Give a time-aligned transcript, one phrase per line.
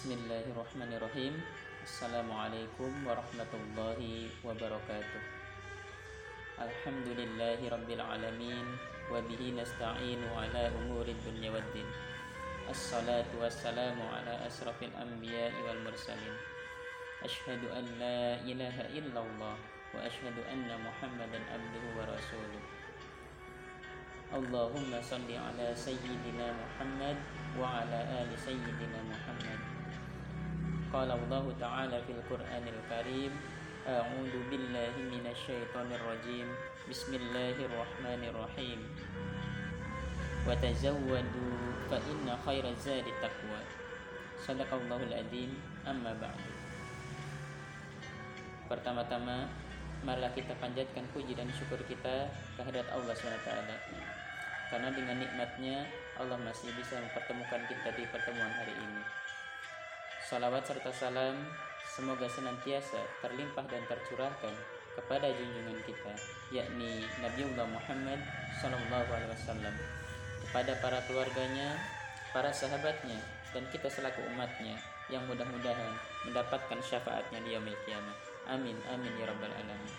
[0.00, 1.44] Bismillahirrahmanirrahim
[1.84, 5.22] Assalamualaikum warahmatullahi wabarakatuh
[6.56, 8.64] Alhamdulillahi rabbil alamin
[9.12, 11.84] Wabihi nasta'inu ala umuri dunya waddin
[12.64, 16.32] Assalatu wassalamu ala asrafil anbiya wal mursalin
[17.20, 19.60] Ashhadu an la ilaha illallah
[19.92, 22.64] Wa ashhadu anna muhammadan abduhu wa rasuluh
[24.32, 27.20] Allahumma salli ala sayyidina Muhammad
[27.52, 29.69] wa ala ali sayyidina Muhammad
[30.90, 33.30] Qala Allah Ta'ala fil Qur'anil Karim
[33.86, 36.50] A'udzu billahi minasyaitonir rajim
[36.90, 38.82] Bismillahirrahmanirrahim.
[40.42, 41.46] Wa tazawwadu
[41.86, 43.62] fa inna khairaz zadi taqwa.
[44.42, 45.54] Sadaqallahul adzim.
[45.86, 46.50] Amma ba'du.
[48.66, 49.46] Pertama-tama
[50.02, 52.26] marilah kita panjatkan puji dan syukur kita
[52.58, 53.46] kehadirat Allah SWT
[54.74, 55.86] karena dengan nikmatnya
[56.18, 59.02] Allah masih bisa mempertemukan kita di pertemuan hari ini
[60.30, 61.42] Salawat serta salam
[61.82, 64.54] semoga senantiasa terlimpah dan tercurahkan
[64.94, 66.14] kepada junjungan kita
[66.54, 68.22] yakni Nabiullah Muhammad
[68.62, 69.74] Sallallahu Alaihi Wasallam
[70.46, 71.74] kepada para keluarganya,
[72.30, 73.18] para sahabatnya
[73.50, 74.78] dan kita selaku umatnya
[75.10, 78.14] yang mudah-mudahan mendapatkan syafaatnya di yaumil kiamah.
[78.46, 79.94] Amin amin ya rabbal alamin.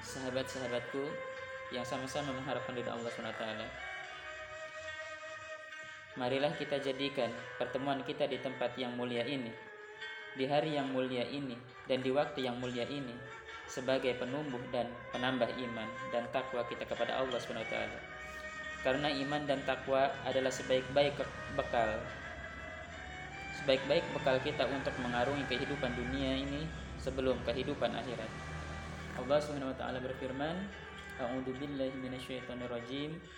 [0.00, 1.04] Sahabat-sahabatku
[1.68, 3.91] yang sama-sama mengharapkan dari Allah SWT
[6.12, 9.48] Marilah kita jadikan pertemuan kita di tempat yang mulia ini
[10.36, 11.56] Di hari yang mulia ini
[11.88, 13.16] dan di waktu yang mulia ini
[13.64, 17.76] Sebagai penumbuh dan penambah iman dan takwa kita kepada Allah SWT
[18.84, 21.16] Karena iman dan takwa adalah sebaik-baik
[21.56, 21.96] bekal
[23.64, 26.68] Sebaik-baik bekal kita untuk mengarungi kehidupan dunia ini
[27.00, 28.28] sebelum kehidupan akhirat
[29.16, 29.40] Allah
[29.76, 30.56] taala berfirman
[31.20, 31.52] A'udzu.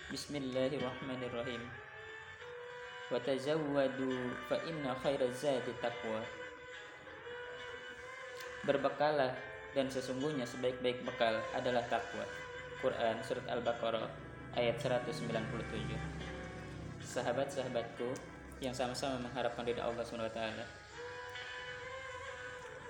[0.09, 1.84] Bismillahirrahmanirrahim.
[3.13, 6.25] Wa tazawwadu fa inna khairaz zadi taqwa.
[8.65, 9.37] Berbekalah
[9.77, 12.25] dan sesungguhnya sebaik-baik bekal adalah takwa.
[12.81, 14.09] Quran surat Al-Baqarah
[14.57, 15.29] ayat 197.
[17.05, 18.09] Sahabat-sahabatku
[18.63, 20.65] yang sama-sama mengharapkan ridha Allah Subhanahu wa taala.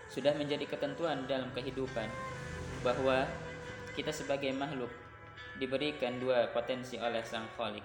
[0.07, 2.07] Sudah menjadi ketentuan dalam kehidupan
[2.85, 3.28] bahwa
[3.97, 4.94] kita sebagai makhluk
[5.57, 7.84] diberikan dua potensi oleh Sang Khalik,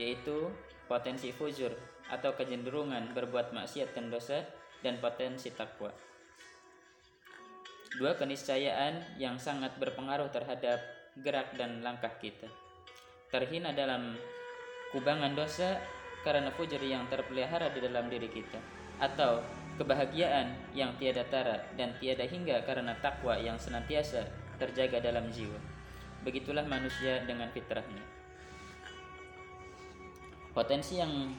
[0.00, 0.48] yaitu
[0.90, 1.70] potensi fujur
[2.10, 4.42] atau kecenderungan berbuat maksiat dan dosa
[4.82, 5.94] dan potensi takwa.
[7.94, 10.82] Dua keniscayaan yang sangat berpengaruh terhadap
[11.22, 12.50] gerak dan langkah kita.
[13.30, 14.18] Terhina dalam
[14.90, 15.78] kubangan dosa
[16.26, 18.58] karena fujur yang terpelihara di dalam diri kita
[18.98, 19.46] atau
[19.78, 24.26] kebahagiaan yang tiada tara dan tiada hingga karena takwa yang senantiasa
[24.58, 25.56] terjaga dalam jiwa.
[26.26, 28.19] Begitulah manusia dengan fitrahnya.
[30.50, 31.30] Potensi yang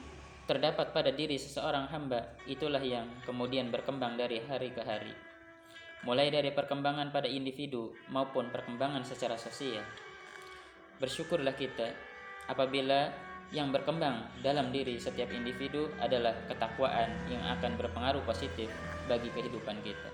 [0.48, 5.12] terdapat pada diri seseorang hamba itulah yang kemudian berkembang dari hari ke hari.
[6.02, 9.84] Mulai dari perkembangan pada individu maupun perkembangan secara sosial.
[10.98, 11.94] Bersyukurlah kita
[12.50, 13.12] apabila
[13.52, 18.72] yang berkembang dalam diri setiap individu adalah ketakwaan yang akan berpengaruh positif
[19.06, 20.10] bagi kehidupan kita.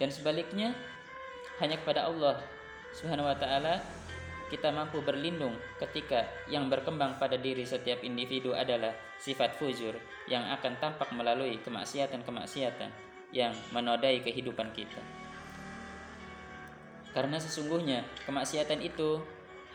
[0.00, 0.72] Dan sebaliknya,
[1.60, 2.40] hanya kepada Allah
[2.96, 3.82] Subhanahu wa taala
[4.48, 9.92] kita mampu berlindung ketika yang berkembang pada diri setiap individu adalah sifat fujur
[10.28, 12.90] yang akan tampak melalui kemaksiatan-kemaksiatan
[13.32, 15.00] yang menodai kehidupan kita.
[17.12, 19.20] Karena sesungguhnya kemaksiatan itu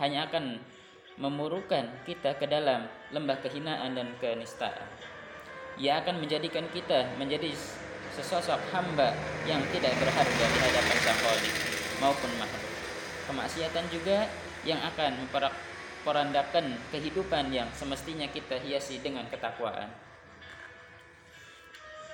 [0.01, 0.57] hanya akan
[1.21, 4.85] memurukan kita ke dalam lembah kehinaan dan kenistaan.
[5.77, 7.53] Ia akan menjadikan kita menjadi
[8.13, 9.13] sesosok hamba
[9.49, 11.55] yang tidak berharga di hadapan Sang Khalik
[11.97, 12.73] maupun makhluk.
[13.25, 14.29] Kemaksiatan juga
[14.63, 19.91] yang akan memperandakan kehidupan yang semestinya kita hiasi dengan ketakwaan.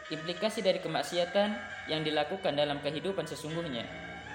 [0.09, 1.49] Implikasi dari kemaksiatan
[1.85, 3.85] yang dilakukan dalam kehidupan sesungguhnya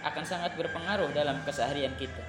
[0.06, 2.22] akan sangat berpengaruh dalam keseharian kita.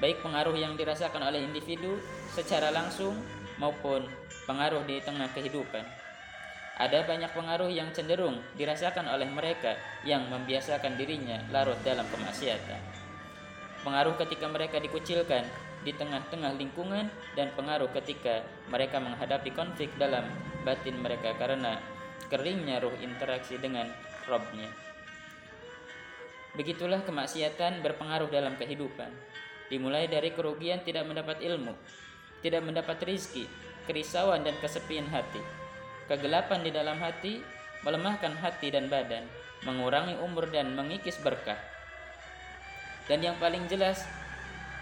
[0.00, 2.00] Baik pengaruh yang dirasakan oleh individu
[2.32, 3.14] secara langsung
[3.60, 4.08] maupun
[4.48, 5.84] pengaruh di tengah kehidupan
[6.74, 13.03] ada banyak pengaruh yang cenderung dirasakan oleh mereka yang membiasakan dirinya larut dalam kemaksiatan.
[13.84, 15.44] Pengaruh ketika mereka dikucilkan
[15.84, 18.40] di tengah-tengah lingkungan dan pengaruh ketika
[18.72, 20.24] mereka menghadapi konflik dalam
[20.64, 21.76] batin mereka karena
[22.32, 23.92] keringnya ruh interaksi dengan
[24.24, 24.72] Robnya.
[26.56, 29.12] Begitulah kemaksiatan berpengaruh dalam kehidupan.
[29.68, 31.76] Dimulai dari kerugian tidak mendapat ilmu,
[32.40, 33.44] tidak mendapat rizki,
[33.84, 35.40] kerisauan dan kesepian hati,
[36.04, 37.40] Kegelapan di dalam hati
[37.80, 39.24] melemahkan hati dan badan,
[39.64, 41.56] mengurangi umur dan mengikis berkah.
[43.04, 44.04] Dan yang paling jelas,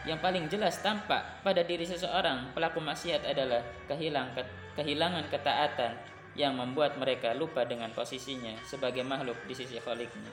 [0.06, 4.38] yang paling jelas tampak pada diri seseorang pelaku maksiat adalah kehilangan
[4.78, 5.92] kehilangan ketaatan
[6.32, 10.32] yang membuat mereka lupa dengan posisinya sebagai makhluk di sisi khaliknya.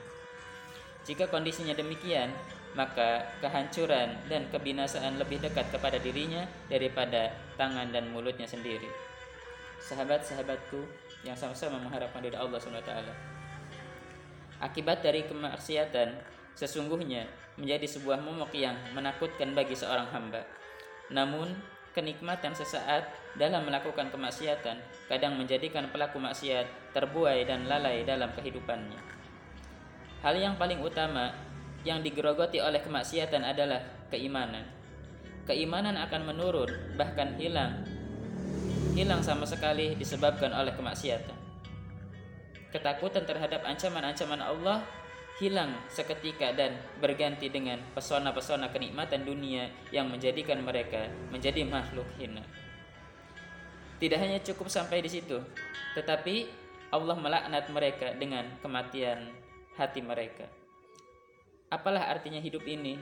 [1.04, 2.32] Jika kondisinya demikian,
[2.78, 8.88] maka kehancuran dan kebinasaan lebih dekat kepada dirinya daripada tangan dan mulutnya sendiri.
[9.82, 10.86] Sahabat-sahabatku
[11.26, 12.94] yang sama-sama mengharapkan dari Allah SWT.
[14.60, 17.24] Akibat dari kemaksiatan sesungguhnya
[17.56, 20.44] menjadi sebuah momok yang menakutkan bagi seorang hamba.
[21.08, 21.56] Namun,
[21.96, 23.08] kenikmatan sesaat
[23.40, 24.78] dalam melakukan kemaksiatan
[25.08, 29.00] kadang menjadikan pelaku maksiat terbuai dan lalai dalam kehidupannya.
[30.20, 31.32] Hal yang paling utama
[31.88, 33.80] yang digerogoti oleh kemaksiatan adalah
[34.12, 34.68] keimanan.
[35.48, 37.88] Keimanan akan menurun, bahkan hilang.
[38.94, 41.40] Hilang sama sekali disebabkan oleh kemaksiatan.
[42.70, 44.86] Ketakutan terhadap ancaman-ancaman Allah
[45.40, 52.44] hilang seketika dan berganti dengan pesona-pesona kenikmatan dunia yang menjadikan mereka menjadi makhluk hina.
[54.00, 55.40] Tidak hanya cukup sampai di situ,
[55.96, 56.48] tetapi
[56.92, 59.32] Allah melaknat mereka dengan kematian
[59.80, 60.48] hati mereka.
[61.72, 63.00] Apalah artinya hidup ini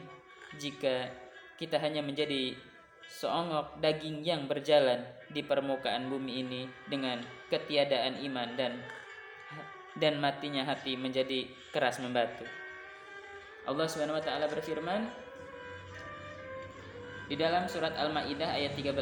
[0.61, 1.09] jika
[1.57, 2.53] kita hanya menjadi
[3.07, 6.61] seongok daging yang berjalan di permukaan bumi ini
[6.91, 8.77] dengan ketiadaan iman dan
[9.97, 12.45] dan matinya hati menjadi keras membatu.
[13.67, 15.11] Allah Subhanahu wa taala berfirman
[17.27, 18.95] di dalam surat Al-Maidah ayat 13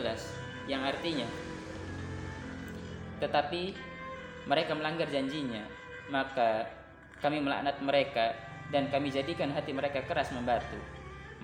[0.65, 1.29] yang artinya
[3.21, 3.77] tetapi
[4.49, 5.61] mereka melanggar janjinya
[6.09, 6.65] maka
[7.21, 8.33] kami melaknat mereka
[8.73, 10.77] dan kami jadikan hati mereka keras membatu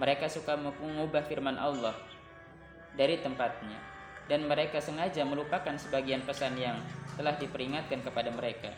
[0.02, 1.94] mereka suka mengubah firman Allah
[2.98, 3.78] dari tempatnya
[4.26, 6.82] dan mereka sengaja melupakan sebagian pesan yang
[7.14, 8.74] telah diperingatkan kepada mereka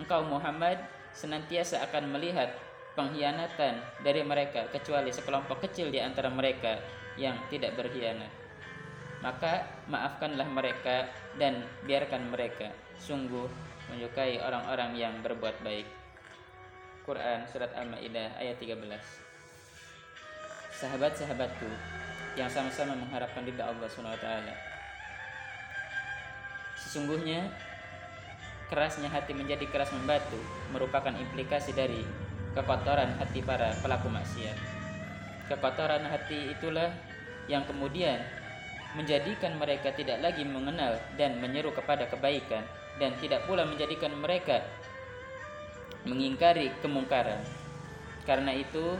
[0.00, 0.80] engkau Muhammad
[1.12, 2.52] senantiasa akan melihat
[2.96, 6.80] pengkhianatan dari mereka kecuali sekelompok kecil di antara mereka
[7.16, 8.28] yang tidak berkhianat.
[9.22, 11.06] Maka maafkanlah mereka
[11.38, 13.46] dan biarkan mereka sungguh
[13.92, 15.86] menyukai orang-orang yang berbuat baik.
[17.06, 18.78] Quran surat Al-Maidah ayat 13.
[20.82, 21.70] Sahabat-sahabatku
[22.34, 24.54] yang sama-sama mengharapkan ridha Allah taala.
[26.78, 27.46] Sesungguhnya
[28.72, 30.40] kerasnya hati menjadi keras membatu
[30.72, 32.00] merupakan implikasi dari
[32.56, 34.56] kekotoran hati para pelaku maksiat.
[35.52, 36.88] Kekotoran hati itulah
[37.52, 38.16] yang kemudian
[38.96, 42.64] menjadikan mereka tidak lagi mengenal dan menyeru kepada kebaikan
[42.96, 44.64] dan tidak pula menjadikan mereka
[46.08, 47.44] mengingkari kemungkaran.
[48.24, 48.96] Karena itu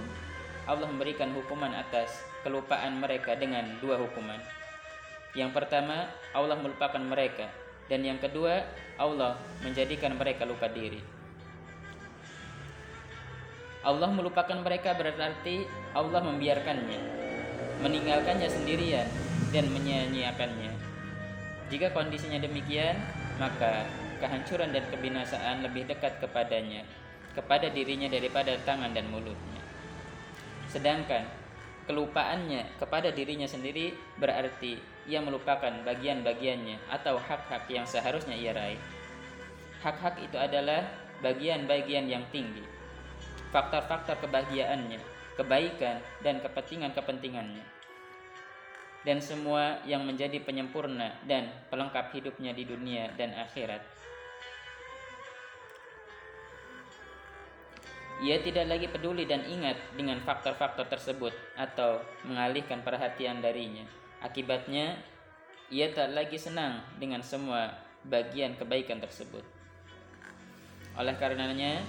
[0.68, 2.12] Allah memberikan hukuman atas
[2.44, 4.38] kelupaan mereka dengan dua hukuman.
[5.32, 7.48] Yang pertama, Allah melupakan mereka
[7.90, 8.62] dan yang kedua
[9.00, 11.00] Allah menjadikan mereka lupa diri.
[13.82, 17.22] Allah melupakan mereka berarti Allah membiarkannya
[17.82, 19.10] meninggalkannya sendirian
[19.50, 20.70] dan menyia-nyiakannya.
[21.66, 22.94] Jika kondisinya demikian
[23.42, 23.90] maka
[24.22, 26.86] kehancuran dan kebinasaan lebih dekat kepadanya
[27.34, 29.60] kepada dirinya daripada tangan dan mulutnya.
[30.70, 31.26] Sedangkan
[31.90, 34.78] kelupaannya kepada dirinya sendiri berarti
[35.10, 38.80] ia melupakan bagian-bagiannya atau hak-hak yang seharusnya ia raih.
[39.82, 40.86] Hak-hak itu adalah
[41.22, 42.62] bagian-bagian yang tinggi.
[43.50, 45.02] Faktor-faktor kebahagiaannya,
[45.34, 47.66] kebaikan dan kepentingan-kepentingannya.
[49.02, 53.82] Dan semua yang menjadi penyempurna dan pelengkap hidupnya di dunia dan akhirat.
[58.22, 63.82] Ia tidak lagi peduli dan ingat dengan faktor-faktor tersebut atau mengalihkan perhatian darinya.
[64.22, 65.02] Akibatnya,
[65.66, 67.74] ia tak lagi senang dengan semua
[68.06, 69.42] bagian kebaikan tersebut.
[70.94, 71.82] Oleh karenanya,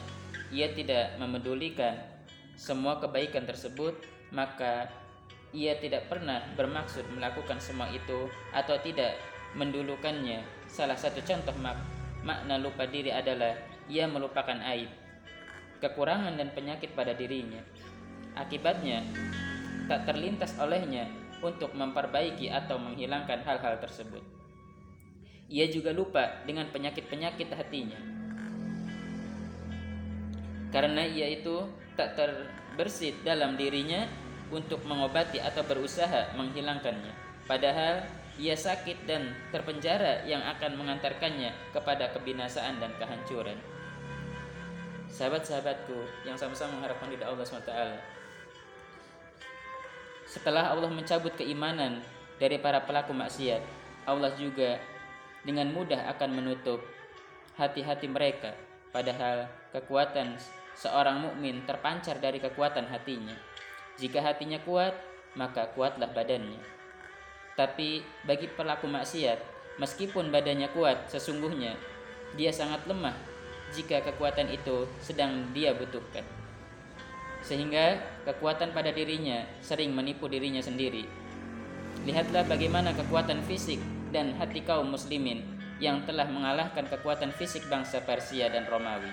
[0.49, 1.93] ia tidak memedulikan
[2.57, 3.93] semua kebaikan tersebut,
[4.33, 4.89] maka
[5.53, 9.13] ia tidak pernah bermaksud melakukan semua itu atau tidak
[9.53, 10.41] mendulukannya.
[10.65, 11.77] Salah satu contoh mak
[12.25, 13.53] makna lupa diri adalah
[13.85, 14.89] ia melupakan aib
[15.83, 17.59] kekurangan dan penyakit pada dirinya.
[18.39, 19.03] Akibatnya,
[19.91, 21.05] tak terlintas olehnya
[21.43, 24.23] untuk memperbaiki atau menghilangkan hal-hal tersebut.
[25.51, 27.99] Ia juga lupa dengan penyakit-penyakit hatinya.
[30.73, 34.09] Karena ia itu tak terbersit dalam dirinya
[34.49, 37.45] untuk mengobati atau berusaha menghilangkannya.
[37.45, 38.07] Padahal
[38.41, 43.61] ia sakit dan terpenjara yang akan mengantarkannya kepada kebinasaan dan kehancuran
[45.13, 47.73] sahabat-sahabatku yang sama-sama mengharapkan ridha Allah SWT.
[50.33, 52.01] Setelah Allah mencabut keimanan
[52.41, 53.61] dari para pelaku maksiat,
[54.09, 54.81] Allah juga
[55.45, 56.81] dengan mudah akan menutup
[57.53, 58.57] hati-hati mereka.
[58.89, 60.41] Padahal kekuatan
[60.73, 63.37] seorang mukmin terpancar dari kekuatan hatinya.
[64.01, 64.97] Jika hatinya kuat,
[65.37, 66.57] maka kuatlah badannya.
[67.53, 71.73] Tapi bagi pelaku maksiat, Meskipun badannya kuat, sesungguhnya
[72.37, 73.17] dia sangat lemah
[73.73, 76.21] jika kekuatan itu sedang dia butuhkan.
[77.43, 81.03] Sehingga kekuatan pada dirinya sering menipu dirinya sendiri.
[82.07, 83.79] Lihatlah bagaimana kekuatan fisik
[84.15, 85.43] dan hati kaum muslimin
[85.83, 89.11] yang telah mengalahkan kekuatan fisik bangsa Persia dan Romawi.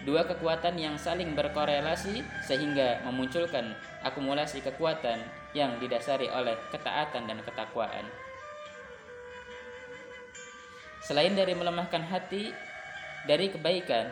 [0.00, 5.20] Dua kekuatan yang saling berkorelasi sehingga memunculkan akumulasi kekuatan
[5.52, 8.08] yang didasari oleh ketaatan dan ketakwaan.
[11.04, 12.48] Selain dari melemahkan hati
[13.28, 14.08] dari kebaikan,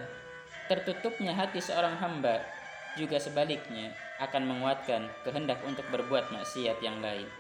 [0.68, 2.44] tertutupnya hati seorang hamba
[2.98, 7.30] juga sebaliknya akan menguatkan kehendak untuk berbuat maksiat yang lain.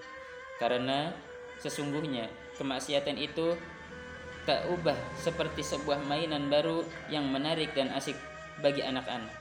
[0.62, 1.10] Karena
[1.58, 3.58] sesungguhnya kemaksiatan itu
[4.46, 8.16] tak ubah seperti sebuah mainan baru yang menarik dan asik
[8.62, 9.34] bagi anak-anak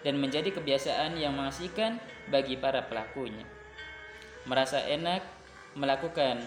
[0.00, 2.00] dan menjadi kebiasaan yang mengasihkan
[2.32, 3.44] bagi para pelakunya.
[4.48, 5.20] Merasa enak
[5.76, 6.40] melakukan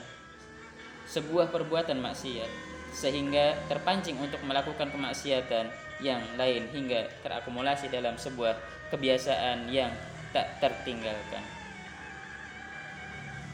[1.05, 2.49] sebuah perbuatan maksiat
[2.93, 5.69] sehingga terpancing untuk melakukan kemaksiatan
[6.03, 8.59] yang lain hingga terakumulasi dalam sebuah
[8.91, 9.89] kebiasaan yang
[10.35, 11.41] tak tertinggalkan.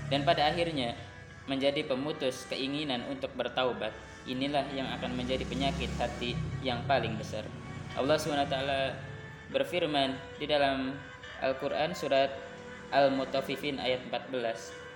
[0.10, 0.98] Dan pada akhirnya
[1.46, 3.94] menjadi pemutus keinginan untuk bertaubat.
[4.26, 6.34] Inilah yang akan menjadi penyakit hati
[6.66, 7.46] yang paling besar.
[7.94, 8.58] Allah SWT
[9.54, 10.98] berfirman di dalam
[11.42, 12.30] Al-Quran surat
[12.90, 14.90] Al-Mutaffifin ayat 14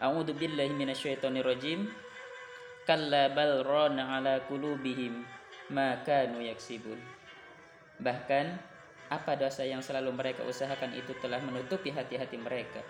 [0.00, 0.72] A'udzu billahi.
[2.90, 5.22] Kalla bal rana ala qulubihim
[5.70, 6.42] ma kanu.
[8.02, 8.46] Bahkan
[9.14, 12.82] apa dosa yang selalu mereka usahakan itu telah menutupi hati-hati mereka.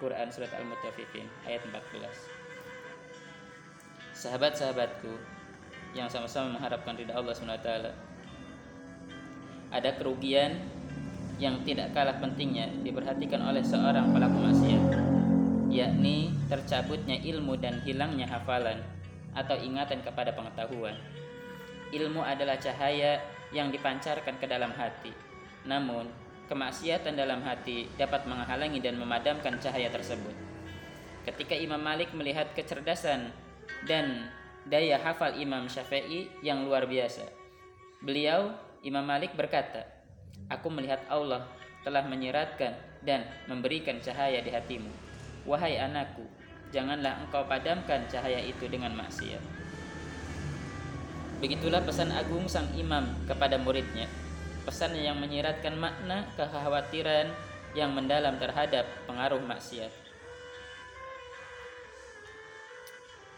[0.00, 2.08] Quran surat Al-Mutaffifin ayat 14.
[4.16, 5.12] Sahabat-sahabatku
[5.92, 7.68] yang sama-sama mengharapkan ridha Allah SWT
[9.68, 10.56] ada kerugian
[11.36, 14.84] yang tidak kalah pentingnya diperhatikan oleh seorang pelaku maksiat
[15.68, 18.80] yakni tercabutnya ilmu dan hilangnya hafalan
[19.38, 20.98] atau ingatan kepada pengetahuan.
[21.94, 23.22] Ilmu adalah cahaya
[23.54, 25.14] yang dipancarkan ke dalam hati.
[25.64, 26.10] Namun,
[26.50, 30.34] kemaksiatan dalam hati dapat menghalangi dan memadamkan cahaya tersebut.
[31.22, 33.30] Ketika Imam Malik melihat kecerdasan
[33.84, 34.32] dan
[34.64, 37.24] daya hafal Imam Syafi'i yang luar biasa,
[38.00, 39.84] beliau Imam Malik berkata,
[40.48, 41.44] "Aku melihat Allah
[41.84, 44.88] telah menyiratkan dan memberikan cahaya di hatimu."
[45.44, 46.24] Wahai anakku,
[46.68, 49.40] janganlah engkau padamkan cahaya itu dengan maksiat.
[51.38, 54.10] Begitulah pesan agung sang imam kepada muridnya.
[54.66, 57.30] Pesan yang menyiratkan makna kekhawatiran
[57.78, 59.88] yang mendalam terhadap pengaruh maksiat.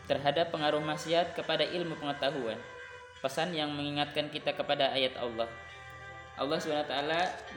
[0.08, 2.58] Terhadap pengaruh maksiat kepada ilmu pengetahuan.
[3.20, 5.46] Pesan yang mengingatkan kita kepada ayat Allah.
[6.40, 6.96] Allah SWT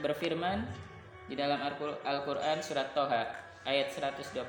[0.04, 0.60] berfirman
[1.24, 1.56] di dalam
[2.04, 3.32] Al-Quran surat Toha
[3.64, 4.44] ayat 127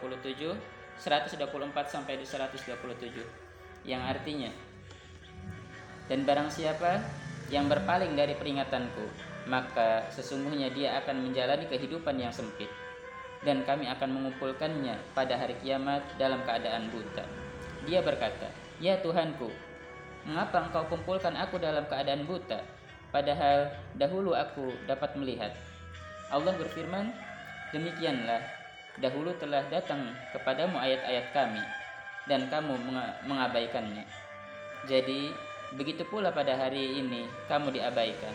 [1.00, 1.42] 124
[1.88, 4.50] sampai di 127 yang artinya
[6.06, 7.02] dan barang siapa
[7.50, 9.06] yang berpaling dari peringatanku
[9.46, 12.70] maka sesungguhnya dia akan menjalani kehidupan yang sempit
[13.46, 17.22] dan kami akan mengumpulkannya pada hari kiamat dalam keadaan buta.
[17.86, 18.50] Dia berkata
[18.82, 19.54] ya Tuhanku
[20.26, 22.58] mengapa engkau kumpulkan aku dalam keadaan buta
[23.14, 25.54] padahal dahulu aku dapat melihat?
[26.34, 27.14] Allah berfirman
[27.70, 28.42] demikianlah
[29.00, 31.64] dahulu telah datang kepadamu ayat-ayat kami
[32.26, 32.80] dan kamu
[33.28, 34.06] mengabaikannya.
[34.86, 35.34] Jadi
[35.76, 38.34] begitu pula pada hari ini kamu diabaikan.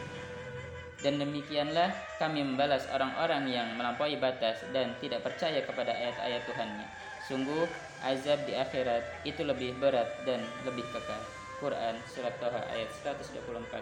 [1.00, 6.86] Dan demikianlah kami membalas orang-orang yang melampaui batas dan tidak percaya kepada ayat-ayat Tuhannya.
[7.24, 7.64] Sungguh
[8.04, 11.22] azab di akhirat itu lebih berat dan lebih kekal.
[11.60, 13.36] Quran surat Toha ayat 124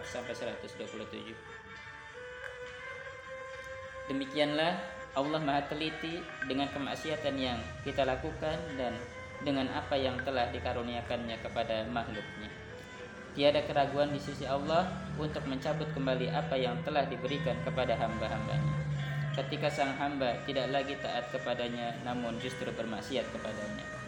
[0.07, 1.35] sampai 127.
[4.11, 4.79] Demikianlah
[5.17, 8.93] Allah Maha teliti dengan kemaksiatan yang kita lakukan dan
[9.41, 12.51] dengan apa yang telah dikaruniakannya kepada makhluknya.
[13.33, 18.75] Tiada keraguan di sisi Allah untuk mencabut kembali apa yang telah diberikan kepada hamba-hambanya.
[19.37, 23.98] Ketika sang hamba tidak lagi taat kepadanya namun justru bermaksiat kepadanya.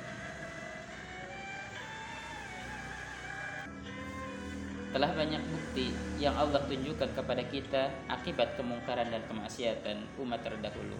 [4.91, 10.99] Telah banyak bukti yang Allah tunjukkan kepada kita akibat kemungkaran dan kemaksiatan umat terdahulu.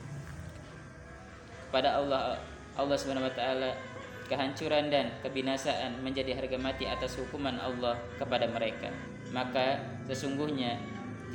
[1.72, 2.40] Pada Allah
[2.80, 3.76] Allah Subhanahu wa taala
[4.32, 8.88] kehancuran dan kebinasaan menjadi harga mati atas hukuman Allah kepada mereka.
[9.36, 10.80] Maka sesungguhnya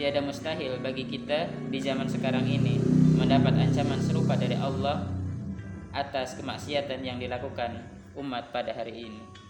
[0.00, 2.80] tiada mustahil bagi kita di zaman sekarang ini
[3.20, 5.12] mendapat ancaman serupa dari Allah
[5.92, 7.84] atas kemaksiatan yang dilakukan
[8.16, 9.45] umat pada hari ini.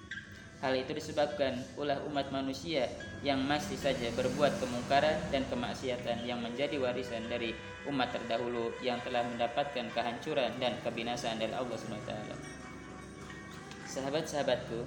[0.57, 2.89] Hal itu disebabkan ulah umat manusia
[3.21, 7.53] yang masih saja berbuat kemungkaran dan kemaksiatan yang menjadi warisan dari
[7.85, 12.13] umat terdahulu yang telah mendapatkan kehancuran dan kebinasaan dari Allah SWT.
[13.85, 14.81] Sahabat-sahabatku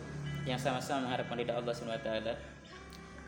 [0.49, 2.33] yang sama-sama mengharapkan ridha Allah taala,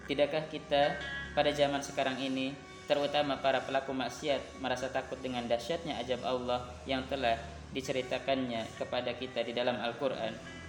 [0.10, 0.98] tidakkah kita
[1.38, 2.58] pada zaman sekarang ini
[2.90, 7.38] terutama para pelaku maksiat merasa takut dengan dahsyatnya ajab Allah yang telah
[7.72, 10.61] diceritakannya kepada kita di dalam Al-Qur'an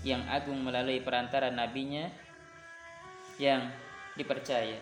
[0.00, 2.08] yang agung melalui perantara nabinya
[3.36, 3.68] yang
[4.16, 4.76] dipercaya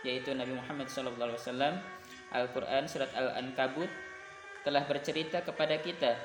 [0.00, 1.76] yaitu Nabi Muhammad SAW
[2.30, 3.90] Al-Quran surat Al-Ankabut
[4.64, 6.16] telah bercerita kepada kita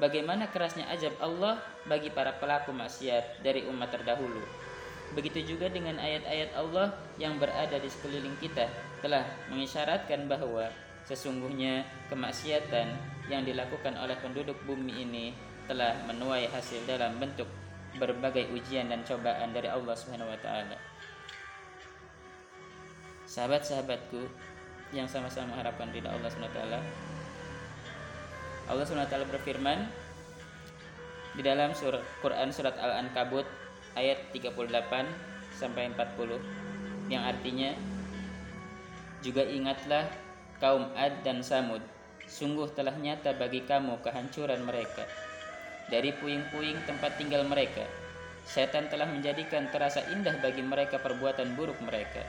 [0.00, 4.40] bagaimana kerasnya ajab Allah bagi para pelaku maksiat dari umat terdahulu.
[5.12, 8.64] Begitu juga dengan ayat-ayat Allah yang berada di sekeliling kita
[9.04, 10.72] telah mengisyaratkan bahwa
[11.04, 12.96] sesungguhnya kemaksiatan
[13.28, 15.26] yang dilakukan oleh penduduk bumi ini
[15.70, 17.46] telah menuai hasil dalam bentuk
[17.96, 20.76] berbagai ujian dan cobaan dari Allah Subhanahu wa taala.
[23.28, 24.28] Sahabat-sahabatku
[24.92, 26.80] yang sama-sama mengharapkan ridha Allah Subhanahu wa taala,
[28.70, 29.78] Allah SWT berfirman
[31.34, 33.48] di dalam surat Quran surat Al-Ankabut
[33.96, 34.72] ayat 38
[35.56, 37.72] sampai 40 yang artinya
[39.24, 40.08] juga ingatlah
[40.60, 41.82] kaum Ad dan Samud
[42.28, 45.04] sungguh telah nyata bagi kamu kehancuran mereka
[45.92, 47.84] dari puing-puing tempat tinggal mereka
[48.48, 52.24] setan telah menjadikan terasa indah bagi mereka perbuatan buruk mereka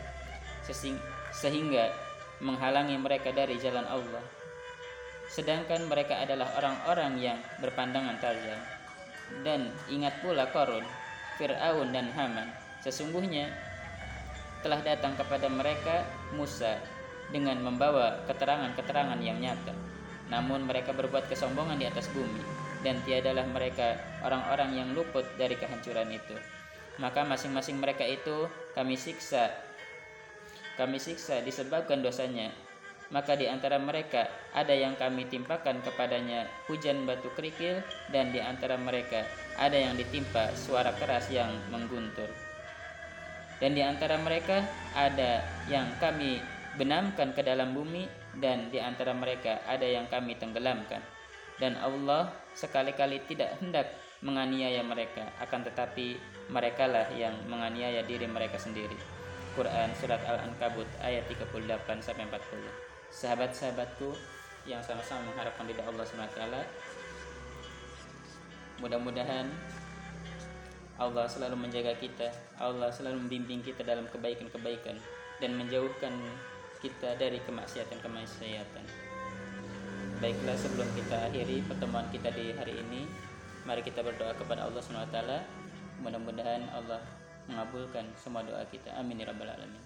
[1.32, 1.96] sehingga
[2.44, 4.22] menghalangi mereka dari jalan Allah
[5.34, 8.60] sedangkan mereka adalah orang-orang yang berpandangan tajam.
[9.42, 10.86] Dan ingat pula Korun,
[11.42, 12.54] Fir'aun dan Haman,
[12.86, 13.50] sesungguhnya
[14.62, 16.06] telah datang kepada mereka
[16.38, 16.78] Musa
[17.34, 19.74] dengan membawa keterangan-keterangan yang nyata.
[20.30, 26.12] Namun mereka berbuat kesombongan di atas bumi dan tiadalah mereka orang-orang yang luput dari kehancuran
[26.12, 26.36] itu.
[27.02, 28.46] Maka masing-masing mereka itu
[28.78, 29.50] kami siksa
[30.74, 32.50] kami siksa disebabkan dosanya
[33.14, 34.26] maka di antara mereka
[34.58, 37.78] ada yang kami timpakan kepadanya hujan batu kerikil
[38.10, 39.22] dan di antara mereka
[39.62, 42.26] ada yang ditimpa suara keras yang mengguntur.
[43.62, 44.66] Dan di antara mereka
[44.98, 46.42] ada yang kami
[46.74, 48.10] benamkan ke dalam bumi
[48.42, 51.13] dan di antara mereka ada yang kami tenggelamkan.
[51.64, 53.88] Dan Allah sekali-kali tidak hendak
[54.20, 56.20] menganiaya mereka, akan tetapi
[56.52, 59.00] merekalah yang menganiaya diri mereka sendiri.
[59.54, 64.10] Quran Surat Al-Ankabut ayat 38 sampai 40 sahabat-sahabatku
[64.66, 66.42] yang sama-sama mengharapkan ridha Allah SWT
[68.82, 69.46] mudah-mudahan
[70.98, 74.98] Allah selalu menjaga kita Allah selalu membimbing kita dalam kebaikan-kebaikan
[75.38, 76.18] dan menjauhkan
[76.82, 79.03] kita dari kemaksiatan-kemaksiatan
[80.24, 83.04] Baiklah sebelum kita akhiri pertemuan kita di hari ini,
[83.68, 85.40] mari kita berdoa kepada Allah Subhanahu Wa Taala
[86.04, 87.00] Mudah-mudahan Allah
[87.48, 88.92] mengabulkan semua doa kita.
[88.96, 89.80] Amin ya rabbal alamin.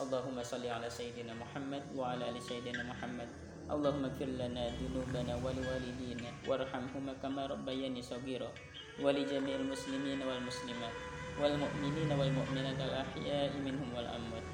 [0.00, 3.28] Allahumma salli ala sayyidina Muhammad wa ala ali sayyidina Muhammad.
[3.68, 8.48] Allahumma fir lana dunubana wal walidina warhamhuma kama rabbayani saghira
[8.96, 10.92] wa li jami'il muslimin wal muslimat
[11.36, 14.44] wal mu'minin wal mu'minat al ahya'i minhum wal amwat.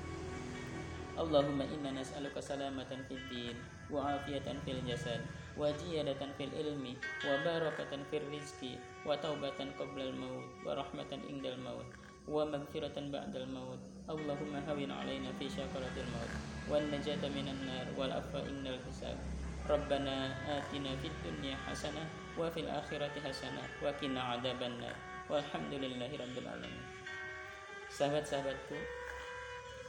[1.14, 3.58] Allahumma inna nas'aluka salamatan fid din
[3.91, 5.21] وعافية في الجسد
[5.57, 6.85] وزيادة في العلم
[7.27, 8.61] وبركة في الرزق
[9.05, 11.89] وتوبة قبل الموت ورحمة عند الموت
[12.27, 16.31] ومغفرة بعد الموت اللهم هون علينا في شكرة الموت
[16.69, 19.17] والنجاة من النار والعفو إن الحساب
[19.69, 20.15] ربنا
[20.57, 22.03] آتنا في الدنيا حسنة
[22.39, 24.95] وفي الآخرة حسنة وقنا عذاب النار
[25.29, 26.83] والحمد لله رب العالمين
[27.93, 28.73] Sahabat-sahabatku,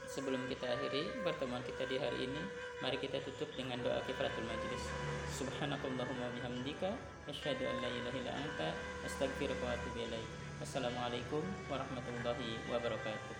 [0.05, 2.37] sebelum kita akhiri pertemuan kita di hari ini,
[2.80, 4.88] mari kita tutup dengan doa kifaratul majlis.
[5.36, 6.96] Subhanakallahumma bihamdika
[7.28, 8.68] asyhadu an la ilaha illa anta
[9.04, 10.28] astaghfiruka wa atubu ilaik.
[10.64, 13.39] Assalamualaikum warahmatullahi wabarakatuh.